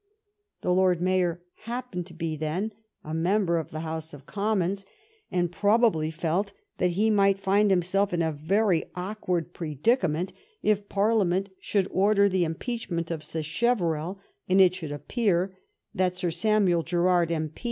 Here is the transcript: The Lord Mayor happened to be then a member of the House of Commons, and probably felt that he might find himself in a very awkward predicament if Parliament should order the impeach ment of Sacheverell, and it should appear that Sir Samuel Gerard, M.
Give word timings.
The 0.61 0.71
Lord 0.73 0.99
Mayor 0.99 1.43
happened 1.69 2.07
to 2.07 2.15
be 2.15 2.35
then 2.35 2.73
a 3.03 3.13
member 3.13 3.59
of 3.59 3.69
the 3.69 3.81
House 3.81 4.15
of 4.15 4.25
Commons, 4.25 4.83
and 5.29 5.51
probably 5.51 6.09
felt 6.09 6.53
that 6.79 6.87
he 6.97 7.11
might 7.11 7.37
find 7.37 7.69
himself 7.69 8.11
in 8.11 8.23
a 8.23 8.31
very 8.31 8.85
awkward 8.95 9.53
predicament 9.53 10.33
if 10.63 10.89
Parliament 10.89 11.49
should 11.59 11.87
order 11.91 12.27
the 12.27 12.45
impeach 12.45 12.89
ment 12.89 13.11
of 13.11 13.23
Sacheverell, 13.23 14.17
and 14.49 14.59
it 14.59 14.73
should 14.73 14.91
appear 14.91 15.55
that 15.93 16.15
Sir 16.15 16.31
Samuel 16.31 16.81
Gerard, 16.81 17.31
M. 17.31 17.51